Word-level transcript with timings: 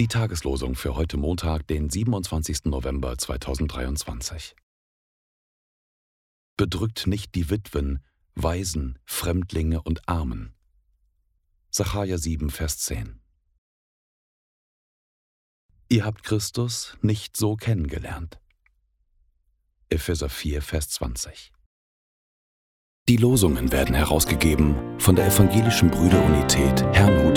Die 0.00 0.08
Tageslosung 0.08 0.74
für 0.74 0.96
heute 0.96 1.16
Montag, 1.16 1.68
den 1.68 1.88
27. 1.88 2.64
November 2.64 3.16
2023. 3.16 4.56
Bedrückt 6.56 7.06
nicht 7.06 7.36
die 7.36 7.48
Witwen, 7.48 8.04
Waisen, 8.34 8.98
Fremdlinge 9.04 9.80
und 9.82 10.08
Armen. 10.08 10.52
Sacharja 11.70 12.18
7, 12.18 12.50
Vers 12.50 12.78
10. 12.78 13.20
Ihr 15.88 16.04
habt 16.04 16.24
Christus 16.24 16.98
nicht 17.00 17.36
so 17.36 17.54
kennengelernt. 17.54 18.40
Epheser 19.90 20.28
4, 20.28 20.60
Vers 20.60 20.88
20. 20.88 21.52
Die 23.06 23.18
Losungen 23.18 23.70
werden 23.70 23.94
herausgegeben 23.94 24.98
von 24.98 25.14
der 25.14 25.26
Evangelischen 25.26 25.90
Brüderunität 25.90 26.82
Herrnhut 26.94 27.33